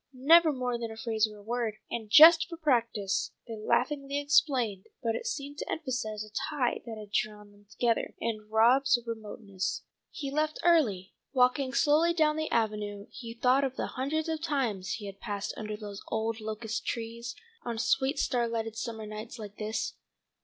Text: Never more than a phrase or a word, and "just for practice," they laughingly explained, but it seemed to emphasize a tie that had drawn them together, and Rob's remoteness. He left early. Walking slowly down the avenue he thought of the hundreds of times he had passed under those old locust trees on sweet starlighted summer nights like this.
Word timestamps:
Never 0.13 0.51
more 0.51 0.79
than 0.79 0.89
a 0.89 0.97
phrase 0.97 1.27
or 1.27 1.37
a 1.37 1.43
word, 1.43 1.75
and 1.91 2.09
"just 2.09 2.49
for 2.49 2.57
practice," 2.57 3.33
they 3.47 3.55
laughingly 3.55 4.17
explained, 4.19 4.87
but 5.03 5.13
it 5.13 5.27
seemed 5.27 5.59
to 5.59 5.71
emphasize 5.71 6.23
a 6.23 6.33
tie 6.49 6.81
that 6.87 6.97
had 6.97 7.11
drawn 7.11 7.51
them 7.51 7.67
together, 7.69 8.15
and 8.19 8.49
Rob's 8.49 8.97
remoteness. 9.05 9.83
He 10.09 10.31
left 10.31 10.57
early. 10.63 11.13
Walking 11.33 11.71
slowly 11.71 12.15
down 12.15 12.35
the 12.35 12.49
avenue 12.49 13.09
he 13.11 13.35
thought 13.35 13.63
of 13.63 13.75
the 13.75 13.85
hundreds 13.93 14.27
of 14.27 14.41
times 14.41 14.93
he 14.93 15.05
had 15.05 15.19
passed 15.19 15.53
under 15.55 15.77
those 15.77 16.01
old 16.07 16.39
locust 16.41 16.83
trees 16.83 17.35
on 17.63 17.77
sweet 17.77 18.17
starlighted 18.17 18.75
summer 18.75 19.05
nights 19.05 19.37
like 19.37 19.57
this. 19.57 19.93